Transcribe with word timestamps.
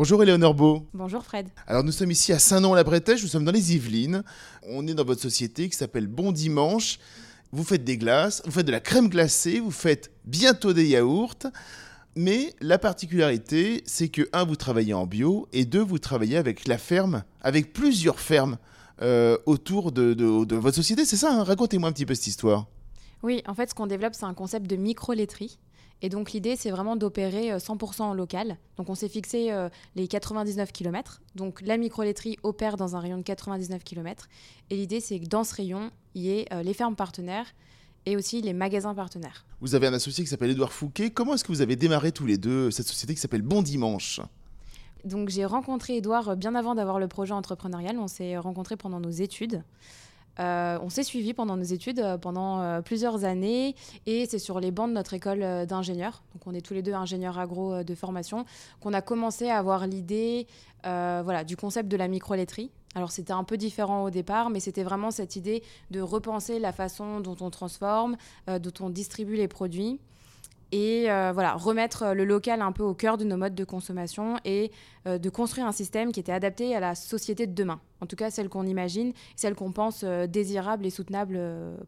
Bonjour 0.00 0.22
Éléonore 0.22 0.54
Beau. 0.54 0.86
Bonjour 0.94 1.22
Fred. 1.22 1.46
Alors 1.66 1.84
nous 1.84 1.92
sommes 1.92 2.10
ici 2.10 2.32
à 2.32 2.38
Saint-Nom-la-Bretèche, 2.38 3.20
nous 3.20 3.28
sommes 3.28 3.44
dans 3.44 3.52
les 3.52 3.74
Yvelines. 3.74 4.22
On 4.66 4.86
est 4.86 4.94
dans 4.94 5.04
votre 5.04 5.20
société 5.20 5.68
qui 5.68 5.76
s'appelle 5.76 6.06
Bon 6.06 6.32
Dimanche. 6.32 6.98
Vous 7.52 7.64
faites 7.64 7.84
des 7.84 7.98
glaces, 7.98 8.40
vous 8.46 8.50
faites 8.50 8.64
de 8.64 8.72
la 8.72 8.80
crème 8.80 9.10
glacée, 9.10 9.60
vous 9.60 9.70
faites 9.70 10.10
bientôt 10.24 10.72
des 10.72 10.86
yaourts. 10.86 11.50
Mais 12.16 12.54
la 12.62 12.78
particularité, 12.78 13.82
c'est 13.84 14.08
que, 14.08 14.26
un, 14.32 14.44
vous 14.46 14.56
travaillez 14.56 14.94
en 14.94 15.06
bio, 15.06 15.46
et 15.52 15.66
deux, 15.66 15.82
vous 15.82 15.98
travaillez 15.98 16.38
avec 16.38 16.66
la 16.66 16.78
ferme, 16.78 17.22
avec 17.42 17.74
plusieurs 17.74 18.20
fermes 18.20 18.56
euh, 19.02 19.36
autour 19.44 19.92
de, 19.92 20.16
votre 20.56 20.76
société. 20.76 21.04
C'est 21.04 21.18
ça 21.18 21.30
hein? 21.30 21.44
Racontez-moi 21.44 21.90
un 21.90 21.92
petit 21.92 22.06
peu 22.06 22.14
cette 22.14 22.28
histoire. 22.28 22.68
Oui, 23.22 23.42
en 23.46 23.52
fait, 23.52 23.68
ce 23.68 23.74
qu'on 23.74 23.86
développe, 23.86 24.14
c'est 24.14 24.24
un 24.24 24.32
concept 24.32 24.66
de 24.66 24.76
micro-laiterie. 24.76 25.58
Et 26.02 26.08
donc 26.08 26.32
l'idée, 26.32 26.56
c'est 26.56 26.70
vraiment 26.70 26.96
d'opérer 26.96 27.50
100% 27.56 28.00
euh, 28.00 28.04
en 28.04 28.14
local. 28.14 28.56
Donc 28.76 28.88
on 28.88 28.94
s'est 28.94 29.08
fixé 29.08 29.52
euh, 29.52 29.68
les 29.96 30.08
99 30.08 30.72
km. 30.72 31.20
Donc 31.34 31.60
la 31.62 31.76
micro-laiterie 31.76 32.38
opère 32.42 32.76
dans 32.76 32.96
un 32.96 33.00
rayon 33.00 33.18
de 33.18 33.22
99 33.22 33.84
km. 33.84 34.28
Et 34.70 34.76
l'idée, 34.76 35.00
c'est 35.00 35.20
que 35.20 35.26
dans 35.26 35.44
ce 35.44 35.54
rayon, 35.54 35.90
il 36.14 36.22
y 36.22 36.30
ait 36.30 36.48
les 36.62 36.74
fermes 36.74 36.96
partenaires 36.96 37.46
et 38.06 38.16
aussi 38.16 38.40
les 38.40 38.52
magasins 38.52 38.94
partenaires. 38.94 39.44
Vous 39.60 39.74
avez 39.74 39.86
un 39.86 39.92
associé 39.92 40.24
qui 40.24 40.30
s'appelle 40.30 40.50
Édouard 40.50 40.72
Fouquet. 40.72 41.10
Comment 41.10 41.34
est-ce 41.34 41.44
que 41.44 41.52
vous 41.52 41.60
avez 41.60 41.76
démarré 41.76 42.12
tous 42.12 42.26
les 42.26 42.38
deux 42.38 42.70
cette 42.70 42.86
société 42.86 43.14
qui 43.14 43.20
s'appelle 43.20 43.42
Bon 43.42 43.62
Dimanche? 43.62 44.20
Donc 45.04 45.28
j'ai 45.28 45.44
rencontré 45.44 45.96
Edouard 45.96 46.36
bien 46.36 46.54
avant 46.54 46.74
d'avoir 46.74 46.98
le 46.98 47.08
projet 47.08 47.32
entrepreneurial. 47.32 47.98
On 47.98 48.08
s'est 48.08 48.36
rencontrés 48.36 48.76
pendant 48.76 49.00
nos 49.00 49.10
études. 49.10 49.62
Euh, 50.40 50.78
on 50.82 50.88
s'est 50.88 51.02
suivi 51.02 51.34
pendant 51.34 51.56
nos 51.56 51.64
études 51.64 52.00
euh, 52.00 52.16
pendant 52.16 52.60
euh, 52.60 52.80
plusieurs 52.80 53.24
années 53.24 53.74
et 54.06 54.26
c'est 54.26 54.38
sur 54.38 54.58
les 54.58 54.70
bancs 54.70 54.88
de 54.88 54.94
notre 54.94 55.12
école 55.12 55.66
d'ingénieurs, 55.66 56.22
donc 56.32 56.46
on 56.46 56.54
est 56.54 56.60
tous 56.60 56.74
les 56.74 56.82
deux 56.82 56.94
ingénieurs 56.94 57.38
agro 57.38 57.82
de 57.82 57.94
formation, 57.94 58.44
qu'on 58.80 58.92
a 58.92 59.02
commencé 59.02 59.48
à 59.48 59.58
avoir 59.58 59.86
l'idée 59.86 60.46
voilà, 60.82 61.44
du 61.44 61.56
concept 61.56 61.88
de 61.88 61.96
la 61.96 62.08
microletterie. 62.08 62.70
Alors 62.94 63.12
c'était 63.12 63.32
un 63.32 63.44
peu 63.44 63.56
différent 63.56 64.04
au 64.04 64.10
départ, 64.10 64.50
mais 64.50 64.60
c'était 64.60 64.82
vraiment 64.82 65.10
cette 65.10 65.36
idée 65.36 65.62
de 65.90 66.00
repenser 66.00 66.58
la 66.58 66.72
façon 66.72 67.20
dont 67.20 67.36
on 67.40 67.50
transforme, 67.50 68.16
dont 68.46 68.72
on 68.80 68.90
distribue 68.90 69.36
les 69.36 69.48
produits 69.48 70.00
et 70.72 71.10
euh, 71.10 71.32
voilà, 71.32 71.54
remettre 71.54 72.12
le 72.14 72.24
local 72.24 72.62
un 72.62 72.72
peu 72.72 72.82
au 72.82 72.94
cœur 72.94 73.16
de 73.16 73.24
nos 73.24 73.36
modes 73.36 73.54
de 73.54 73.64
consommation 73.64 74.36
et 74.44 74.70
euh, 75.06 75.18
de 75.18 75.30
construire 75.30 75.66
un 75.66 75.72
système 75.72 76.12
qui 76.12 76.20
était 76.20 76.32
adapté 76.32 76.74
à 76.76 76.80
la 76.80 76.94
société 76.94 77.46
de 77.46 77.54
demain. 77.54 77.80
En 78.00 78.06
tout 78.06 78.16
cas, 78.16 78.30
celle 78.30 78.48
qu'on 78.48 78.66
imagine, 78.66 79.12
celle 79.36 79.54
qu'on 79.54 79.72
pense 79.72 80.04
désirable 80.04 80.86
et 80.86 80.90
soutenable 80.90 81.38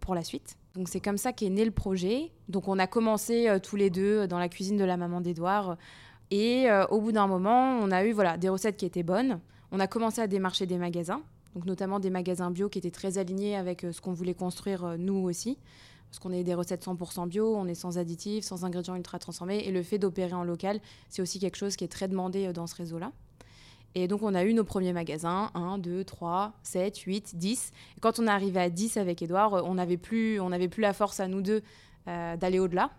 pour 0.00 0.14
la 0.14 0.24
suite. 0.24 0.56
Donc 0.74 0.88
c'est 0.88 1.00
comme 1.00 1.18
ça 1.18 1.32
qu'est 1.32 1.50
né 1.50 1.64
le 1.64 1.70
projet. 1.70 2.32
Donc 2.48 2.66
on 2.66 2.78
a 2.78 2.86
commencé 2.86 3.48
tous 3.62 3.76
les 3.76 3.90
deux 3.90 4.26
dans 4.26 4.38
la 4.38 4.48
cuisine 4.48 4.76
de 4.76 4.84
la 4.84 4.96
maman 4.96 5.20
d'Edouard 5.20 5.76
et 6.32 6.68
au 6.90 7.00
bout 7.00 7.12
d'un 7.12 7.28
moment, 7.28 7.78
on 7.80 7.92
a 7.92 8.04
eu 8.04 8.12
voilà, 8.12 8.36
des 8.36 8.48
recettes 8.48 8.76
qui 8.76 8.86
étaient 8.86 9.04
bonnes. 9.04 9.38
On 9.72 9.78
a 9.78 9.86
commencé 9.86 10.20
à 10.20 10.26
démarcher 10.26 10.66
des 10.66 10.78
magasins, 10.78 11.22
donc 11.54 11.64
notamment 11.64 12.00
des 12.00 12.10
magasins 12.10 12.50
bio 12.50 12.68
qui 12.68 12.78
étaient 12.78 12.90
très 12.90 13.18
alignés 13.18 13.56
avec 13.56 13.84
euh, 13.84 13.92
ce 13.92 14.00
qu'on 14.00 14.12
voulait 14.12 14.34
construire 14.34 14.84
euh, 14.84 14.96
nous 14.96 15.16
aussi. 15.24 15.58
Parce 16.10 16.18
qu'on 16.18 16.32
est 16.32 16.42
des 16.42 16.54
recettes 16.54 16.84
100% 16.84 17.28
bio, 17.28 17.54
on 17.56 17.66
est 17.66 17.74
sans 17.74 17.98
additifs, 17.98 18.44
sans 18.44 18.64
ingrédients 18.64 18.96
ultra 18.96 19.18
transformés. 19.18 19.58
Et 19.58 19.70
le 19.70 19.82
fait 19.82 19.98
d'opérer 19.98 20.32
en 20.32 20.44
local, 20.44 20.80
c'est 21.08 21.22
aussi 21.22 21.38
quelque 21.38 21.56
chose 21.56 21.76
qui 21.76 21.84
est 21.84 21.88
très 21.88 22.08
demandé 22.08 22.46
euh, 22.46 22.52
dans 22.52 22.66
ce 22.66 22.74
réseau-là. 22.74 23.12
Et 23.94 24.06
donc, 24.06 24.22
on 24.22 24.34
a 24.34 24.44
eu 24.44 24.54
nos 24.54 24.64
premiers 24.64 24.92
magasins 24.92 25.50
1, 25.54 25.78
2, 25.78 26.04
3, 26.04 26.52
7, 26.62 26.98
8, 26.98 27.36
10. 27.36 27.72
Et 27.96 28.00
quand 28.00 28.18
on 28.18 28.26
est 28.26 28.30
arrivé 28.30 28.60
à 28.60 28.70
10 28.70 28.96
avec 28.96 29.22
Edouard, 29.22 29.64
on 29.64 29.74
n'avait 29.74 29.96
plus, 29.96 30.40
plus 30.70 30.80
la 30.80 30.92
force 30.92 31.18
à 31.18 31.26
nous 31.26 31.42
deux 31.42 31.62
d'aller 32.06 32.60
au-delà. 32.60 32.90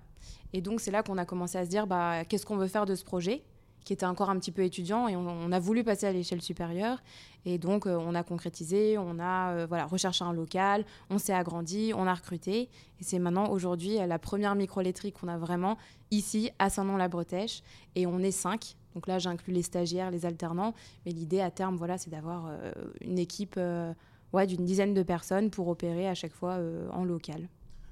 Et 0.51 0.59
donc, 0.59 0.81
c'est 0.81 0.91
là 0.91 1.01
qu'on 1.01 1.17
a 1.17 1.23
commencé 1.25 1.57
à 1.57 1.63
se 1.63 1.69
dire 1.69 1.87
bah, 1.87 2.25
qu'est-ce 2.25 2.45
qu'on 2.45 2.57
veut 2.57 2.67
faire 2.67 2.85
de 2.85 2.95
ce 2.95 3.05
projet? 3.05 3.41
Qui 3.83 3.93
était 3.93 4.05
encore 4.05 4.29
un 4.29 4.37
petit 4.37 4.51
peu 4.51 4.63
étudiant 4.63 5.07
et 5.07 5.15
on, 5.15 5.51
a 5.51 5.59
voulu 5.59 5.83
passer 5.83 6.05
à 6.05 6.11
l'échelle 6.11 6.41
supérieure. 6.41 7.01
Et 7.45 7.57
donc, 7.57 7.87
euh, 7.87 7.97
on 7.99 8.13
a 8.13 8.23
concrétisé, 8.23 8.97
on 8.97 9.17
a 9.19 9.51
euh, 9.51 9.65
voilà, 9.67 9.85
recherché 9.85 10.23
un 10.23 10.33
local, 10.33 10.85
on 11.09 11.17
s'est 11.17 11.33
agrandi, 11.33 11.91
on 11.95 12.05
a 12.05 12.13
recruté. 12.13 12.69
Et 12.99 13.03
c'est 13.03 13.19
maintenant, 13.19 13.49
aujourd'hui, 13.49 13.95
la 13.95 14.19
première 14.19 14.55
microélectrique 14.55 15.19
qu'on 15.19 15.27
a 15.27 15.37
vraiment 15.37 15.77
ici, 16.11 16.51
à 16.59 16.69
Saint-Nom-la-Bretèche. 16.69 17.63
Et 17.95 18.05
on 18.05 18.19
est 18.19 18.31
cinq. 18.31 18.75
Donc 18.93 19.07
là, 19.07 19.17
j'inclus 19.17 19.53
les 19.53 19.63
stagiaires, 19.63 20.11
les 20.11 20.25
alternants. 20.25 20.73
Mais 21.05 21.11
l'idée 21.11 21.41
à 21.41 21.49
terme, 21.49 21.75
voilà, 21.75 21.97
c'est 21.97 22.11
d'avoir 22.11 22.47
euh, 22.47 22.71
une 23.01 23.17
équipe 23.17 23.59
d'une 23.59 24.65
dizaine 24.65 24.93
de 24.93 25.03
personnes 25.03 25.49
pour 25.49 25.67
opérer 25.67 26.07
à 26.07 26.13
chaque 26.13 26.33
fois 26.33 26.59
en 26.91 27.03
local. 27.03 27.49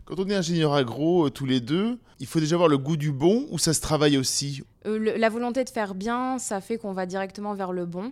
Quand 0.09 0.20
on 0.20 0.28
est 0.28 0.34
ingénieur 0.36 0.74
agro 0.74 1.28
euh, 1.28 1.30
tous 1.30 1.46
les 1.46 1.59
deux, 1.59 2.00
il 2.20 2.25
faut 2.25 2.40
déjà 2.40 2.56
avoir 2.56 2.68
le 2.68 2.80
goût 2.80 2.97
du 2.97 3.12
bon 3.12 3.46
ou 3.52 3.59
ça 3.59 3.75
se 3.75 3.80
travaille 3.80 4.18
aussi? 4.18 4.64
Euh, 4.88 5.16
La 5.20 5.30
volonté 5.30 5.64
de 5.64 5.70
faire 5.70 5.94
bien, 5.94 6.40
ça 6.40 6.62
fait 6.62 6.80
qu'on 6.80 6.94
va 6.94 7.06
directement 7.06 7.53
vers 7.53 7.72
le 7.72 7.86
bon. 7.86 8.12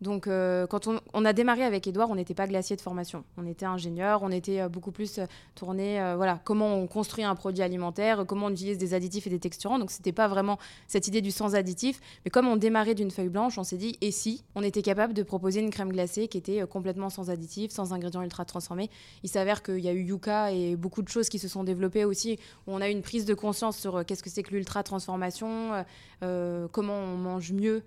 Donc, 0.00 0.26
euh, 0.26 0.66
quand 0.66 0.88
on, 0.88 1.24
a 1.24 1.32
démarré 1.32 1.64
avec 1.64 1.86
Edouard, 1.86 2.10
on 2.10 2.14
n'était 2.14 2.34
pas 2.34 2.46
glacier 2.46 2.76
de 2.76 2.80
formation. 2.80 3.24
On 3.36 3.46
était 3.46 3.66
ingénieur, 3.66 4.22
on 4.22 4.30
était 4.30 4.60
euh, 4.60 4.68
beaucoup 4.68 4.90
plus 4.90 5.18
euh, 5.18 5.26
tourné, 5.54 5.98
voilà, 6.16 6.40
comment 6.44 6.76
on 6.76 6.86
construit 6.86 7.24
un 7.24 7.34
produit 7.34 7.62
alimentaire, 7.62 8.24
comment 8.26 8.46
on 8.46 8.50
utilise 8.50 8.78
des 8.78 8.94
additifs 8.94 9.26
et 9.26 9.30
des 9.30 9.38
texturants. 9.38 9.78
Donc, 9.78 9.90
c'était 9.90 10.12
pas 10.12 10.28
vraiment 10.28 10.58
cette 10.88 11.08
idée 11.08 11.20
du 11.20 11.30
sans 11.30 11.54
additif. 11.54 12.00
Mais 12.24 12.30
comme 12.30 12.48
on 12.48 12.56
démarrait 12.56 12.94
d'une 12.94 13.10
feuille 13.10 13.28
blanche, 13.28 13.56
on 13.58 13.64
s'est 13.64 13.76
dit, 13.76 13.96
et 14.00 14.10
si 14.10 14.44
on 14.54 14.62
était 14.62 14.82
capable 14.82 15.14
de 15.14 15.22
proposer 15.22 15.60
une 15.60 15.70
crème 15.70 15.92
glacée 15.92 16.28
qui 16.28 16.38
était 16.38 16.66
complètement 16.66 17.10
sans 17.10 17.30
additifs, 17.30 17.70
sans 17.70 17.92
ingrédients 17.92 18.22
ultra 18.22 18.44
transformés? 18.44 18.90
Il 19.22 19.28
s'avère 19.28 19.62
qu'il 19.62 19.80
y 19.80 19.88
a 19.88 19.92
eu 19.92 20.02
Yuka 20.02 20.52
et 20.52 20.76
beaucoup 20.76 21.02
de 21.02 21.08
choses 21.08 21.28
qui 21.28 21.38
se 21.38 21.48
sont 21.48 21.64
développées 21.64 22.04
aussi, 22.04 22.38
où 22.66 22.72
on 22.72 22.80
a 22.80 22.88
eu 22.88 22.92
une 22.92 23.02
prise 23.02 23.24
de 23.24 23.34
conscience 23.34 23.78
sur 23.78 24.04
qu'est-ce 24.04 24.22
que 24.22 24.30
c'est 24.30 24.42
que 24.42 24.54
l'ultra 24.54 24.82
transformation, 24.82 25.84
comment 26.20 26.98
on 26.98 27.16
mange 27.16 27.52
mieux. 27.52 27.82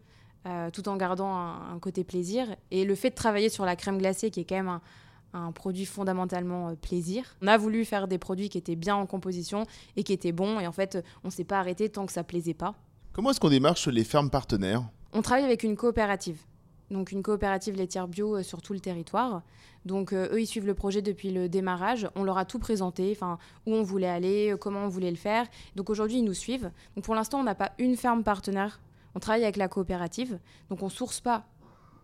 Euh, 0.47 0.69
tout 0.71 0.87
en 0.87 0.95
gardant 0.95 1.35
un, 1.35 1.77
côté 1.81 2.05
plaisir. 2.05 2.47
Et 2.71 2.85
le 2.85 2.95
fait 2.95 3.09
de 3.09 3.15
travailler 3.15 3.49
sur 3.49 3.65
la 3.65 3.75
crème 3.75 3.97
glacée, 3.97 4.31
qui 4.31 4.39
est 4.39 4.45
quand 4.45 4.55
même 4.55 4.79
un, 5.33 5.51
produit 5.51 5.85
fondamentalement 5.85 6.69
euh, 6.69 6.75
plaisir, 6.75 7.35
on 7.41 7.47
a 7.47 7.57
voulu 7.57 7.83
faire 7.83 8.07
des 8.07 8.17
produits 8.17 8.47
qui 8.47 8.57
étaient 8.57 8.77
bien 8.77 8.95
en 8.95 9.05
composition 9.05 9.65
et 9.97 10.03
qui 10.03 10.13
étaient 10.13 10.31
bons. 10.31 10.59
Et 10.61 10.67
en 10.67 10.71
fait, 10.71 11.03
on 11.23 11.27
ne 11.27 11.31
s'est 11.33 11.43
pas 11.43 11.59
arrêté 11.59 11.89
tant 11.89 12.05
que 12.05 12.13
ça 12.13 12.23
plaisait 12.23 12.53
pas. 12.53 12.75
Comment 13.11 13.31
est-ce 13.31 13.41
qu'on 13.41 13.49
démarche 13.49 13.87
les 13.87 14.05
fermes 14.05 14.29
partenaires? 14.29 14.83
On 15.11 15.21
travaille 15.21 15.43
avec 15.43 15.63
une 15.63 15.75
coopérative. 15.75 16.39
Donc 16.91 17.11
une 17.11 17.23
coopérative 17.23 17.75
laitière 17.75 18.07
bio 18.07 18.37
euh, 18.37 18.43
sur 18.43 18.61
tout 18.61 18.71
le 18.71 18.79
territoire. 18.79 19.41
Donc 19.83 20.13
eux, 20.13 20.39
ils 20.39 20.47
suivent 20.47 20.67
le 20.67 20.75
projet 20.75 21.01
depuis 21.01 21.31
le 21.31 21.49
démarrage. 21.49 22.09
On 22.15 22.23
leur 22.23 22.37
a 22.37 22.45
tout 22.45 22.59
présenté, 22.59 23.11
enfin 23.11 23.37
où 23.65 23.73
on 23.73 23.83
voulait 23.83 24.07
aller, 24.07 24.55
comment 24.61 24.85
on 24.85 24.89
voulait 24.89 25.11
le 25.11 25.17
faire. 25.17 25.45
Donc 25.75 25.89
aujourd'hui, 25.89 26.19
ils 26.19 26.25
nous 26.25 26.33
suivent. 26.33 26.71
Donc 26.95 27.03
pour 27.03 27.15
l'instant, 27.15 27.39
on 27.39 27.43
n'a 27.43 27.55
pas 27.55 27.71
une 27.79 27.97
ferme 27.97 28.23
partenaire 28.23 28.79
on 29.17 29.19
travaille 29.19 29.43
avec 29.43 29.57
la 29.57 29.67
coopérative, 29.67 30.37
donc 30.69 30.83
on 30.83 30.89
source 30.89 31.21
pas 31.21 31.43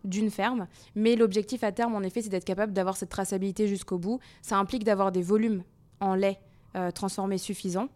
d'une 0.03 0.31
ferme, 0.31 0.66
mais 0.96 1.16
l'objectif 1.16 1.63
à 1.63 1.72
terme, 1.72 1.94
en 1.94 2.01
effet, 2.01 2.24
c'est 2.24 2.29
d'être 2.29 2.44
capable 2.44 2.74
d'avoir 2.74 2.97
cette 2.97 3.09
traçabilité 3.09 3.68
jusqu'au 3.68 4.00
bout. 4.00 4.19
Ça 4.41 4.57
implique 4.57 4.84
d'avoir 4.84 5.12
des 5.12 5.22
volumes 5.22 5.62
en 6.00 6.16
lait 6.16 6.40
euh, 6.75 6.90
transformés 6.90 7.38
suffisants. 7.38 7.90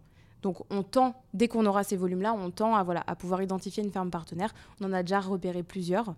Donc 0.44 0.58
on 0.70 0.84
tend, 0.84 1.16
dès 1.34 1.48
qu'on 1.48 1.66
aura 1.66 1.84
ces 1.84 1.98
volumes-là, 1.98 2.32
on 2.36 2.52
tend 2.52 2.76
à, 2.76 2.84
voilà, 2.84 3.04
à 3.08 3.16
pouvoir 3.16 3.42
identifier 3.42 3.84
une 3.84 3.92
ferme 3.92 4.12
partenaire. 4.12 4.54
On 4.82 4.86
en 4.86 4.94
a 4.94 5.02
déjà 5.02 5.20
repéré 5.20 5.64
plusieurs, 5.64 6.14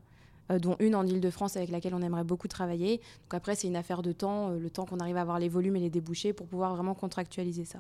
euh, 0.52 0.60
dont 0.60 0.76
une 0.80 0.94
en 0.94 1.06
Ile-de-France 1.06 1.56
avec 1.56 1.70
laquelle 1.70 1.96
on 1.96 2.02
aimerait 2.02 2.26
beaucoup 2.26 2.50
travailler. 2.50 2.98
Donc 2.98 3.34
après, 3.34 3.56
c'est 3.56 3.68
une 3.68 3.78
affaire 3.78 4.02
de 4.02 4.12
temps, 4.12 4.50
euh, 4.50 4.60
le 4.60 4.70
temps 4.70 4.86
qu'on 4.86 5.00
arrive 5.00 5.16
à 5.16 5.22
avoir 5.22 5.40
les 5.40 5.48
volumes 5.48 5.78
et 5.78 5.80
les 5.80 5.90
débouchés 5.90 6.34
pour 6.34 6.48
pouvoir 6.48 6.76
vraiment 6.76 6.96
contractualiser 6.96 7.64
ça. 7.64 7.80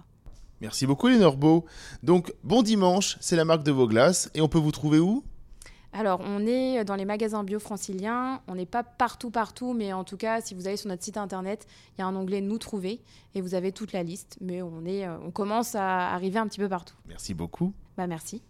Merci 0.61 0.85
beaucoup, 0.85 1.07
Léonore 1.07 1.37
Beau. 1.37 1.65
Donc, 2.03 2.33
bon 2.43 2.63
dimanche, 2.63 3.17
c'est 3.21 3.35
la 3.35 3.45
marque 3.45 3.63
de 3.63 3.71
vos 3.71 3.87
glaces. 3.87 4.29
Et 4.33 4.41
on 4.41 4.49
peut 4.49 4.57
vous 4.57 4.71
trouver 4.71 4.99
où? 4.99 5.23
Alors, 5.91 6.21
on 6.23 6.45
est 6.45 6.83
dans 6.85 6.95
les 6.95 7.05
magasins 7.05 7.43
bio 7.43 7.59
franciliens. 7.59 8.41
On 8.47 8.55
n'est 8.55 8.65
pas 8.65 8.83
partout, 8.83 9.31
partout, 9.31 9.73
mais 9.73 9.91
en 9.93 10.03
tout 10.03 10.17
cas, 10.17 10.41
si 10.41 10.53
vous 10.53 10.67
allez 10.67 10.77
sur 10.77 10.89
notre 10.89 11.03
site 11.03 11.17
internet, 11.17 11.65
il 11.97 12.01
y 12.01 12.03
a 12.03 12.07
un 12.07 12.15
onglet 12.15 12.41
Nous 12.41 12.57
trouver 12.57 13.01
et 13.33 13.41
vous 13.41 13.55
avez 13.55 13.71
toute 13.71 13.91
la 13.91 14.03
liste. 14.03 14.37
Mais 14.41 14.61
on, 14.61 14.85
est, 14.85 15.07
euh, 15.07 15.17
on 15.25 15.31
commence 15.31 15.75
à 15.75 16.13
arriver 16.13 16.37
un 16.37 16.47
petit 16.47 16.59
peu 16.59 16.69
partout. 16.69 16.95
Merci 17.07 17.33
beaucoup. 17.33 17.73
Bah, 17.97 18.05
merci. 18.05 18.43